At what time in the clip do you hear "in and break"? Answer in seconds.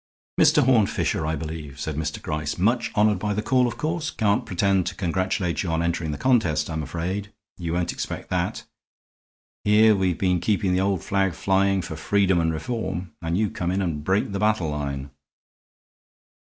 13.69-14.31